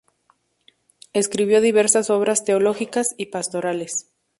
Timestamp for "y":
3.19-3.27